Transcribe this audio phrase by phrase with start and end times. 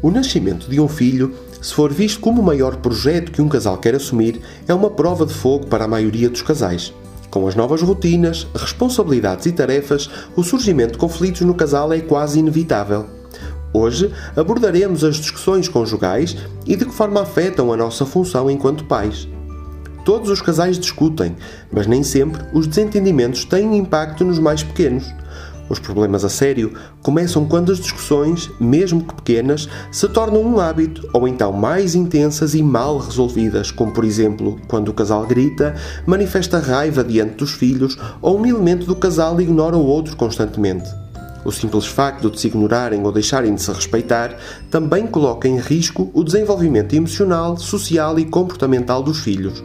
[0.00, 3.76] O nascimento de um filho, se for visto como o maior projeto que um casal
[3.78, 6.94] quer assumir, é uma prova de fogo para a maioria dos casais.
[7.30, 12.38] Com as novas rotinas, responsabilidades e tarefas, o surgimento de conflitos no casal é quase
[12.38, 13.06] inevitável.
[13.72, 19.28] Hoje abordaremos as discussões conjugais e de que forma afetam a nossa função enquanto pais.
[20.04, 21.34] Todos os casais discutem,
[21.72, 25.04] mas nem sempre os desentendimentos têm impacto nos mais pequenos.
[25.68, 31.08] Os problemas a sério começam quando as discussões, mesmo que pequenas, se tornam um hábito
[31.12, 35.74] ou então mais intensas e mal resolvidas, como por exemplo quando o casal grita,
[36.06, 40.88] manifesta raiva diante dos filhos ou um elemento do casal ignora o outro constantemente.
[41.44, 44.36] O simples facto de se ignorarem ou deixarem de se respeitar
[44.70, 49.62] também coloca em risco o desenvolvimento emocional, social e comportamental dos filhos.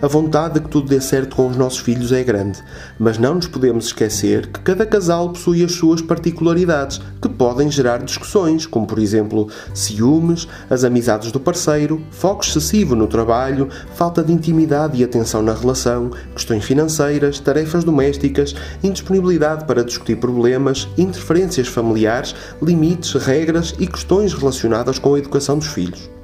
[0.00, 2.62] A vontade de que tudo dê certo com os nossos filhos é grande,
[3.00, 8.04] mas não nos podemos esquecer que cada casal possui as suas particularidades, que podem gerar
[8.04, 14.32] discussões, como por exemplo ciúmes, as amizades do parceiro, foco excessivo no trabalho, falta de
[14.32, 22.36] intimidade e atenção na relação, questões financeiras, tarefas domésticas, indisponibilidade para discutir problemas, interferências familiares,
[22.62, 26.17] limites, regras e questões relacionadas com a educação dos filhos.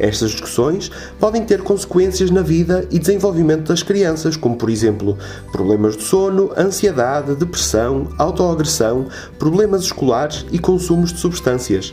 [0.00, 5.16] Estas discussões podem ter consequências na vida e desenvolvimento das crianças, como por exemplo
[5.52, 11.92] problemas de sono, ansiedade, depressão, autoagressão, problemas escolares e consumos de substâncias.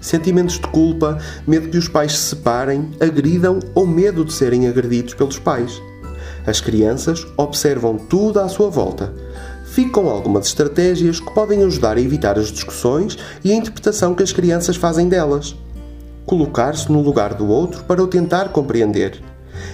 [0.00, 5.12] Sentimentos de culpa, medo que os pais se separem, agridam ou medo de serem agredidos
[5.12, 5.82] pelos pais.
[6.46, 9.12] As crianças observam tudo à sua volta.
[9.66, 14.32] Ficam algumas estratégias que podem ajudar a evitar as discussões e a interpretação que as
[14.32, 15.54] crianças fazem delas
[16.26, 19.22] colocar-se no lugar do outro para o tentar compreender.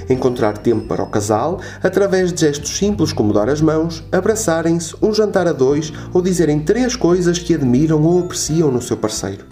[0.09, 5.13] Encontrar tempo para o casal através de gestos simples como dar as mãos, abraçarem-se, um
[5.13, 9.45] jantar a dois ou dizerem três coisas que admiram ou apreciam no seu parceiro.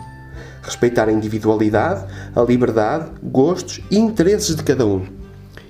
[0.63, 2.05] Respeitar a individualidade,
[2.37, 5.05] a liberdade, gostos e interesses de cada um.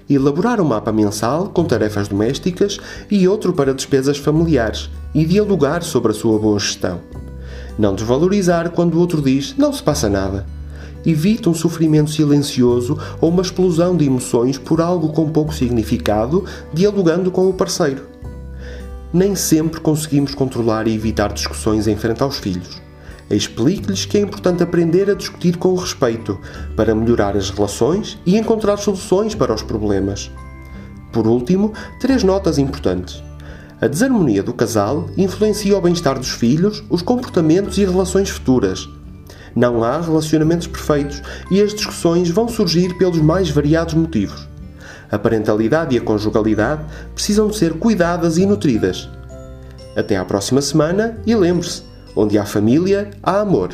[0.08, 6.10] Elaborar um mapa mensal com tarefas domésticas e outro para despesas familiares e dialogar sobre
[6.10, 7.00] a sua boa gestão.
[7.78, 10.44] Não desvalorizar quando o outro diz não se passa nada
[11.04, 17.30] evita um sofrimento silencioso ou uma explosão de emoções por algo com pouco significado, dialogando
[17.30, 18.02] com o parceiro.
[19.12, 22.80] Nem sempre conseguimos controlar e evitar discussões em frente aos filhos.
[23.28, 26.38] Explique-lhes que é importante aprender a discutir com respeito
[26.76, 30.30] para melhorar as relações e encontrar soluções para os problemas.
[31.12, 33.22] Por último, três notas importantes.
[33.80, 38.88] A desarmonia do casal influencia o bem-estar dos filhos, os comportamentos e relações futuras
[39.54, 44.48] não há relacionamentos perfeitos e as discussões vão surgir pelos mais variados motivos.
[45.10, 46.84] A parentalidade e a conjugalidade
[47.14, 49.08] precisam de ser cuidadas e nutridas.
[49.96, 51.82] Até à próxima semana e lembre-se:
[52.14, 53.70] onde há família, há amor.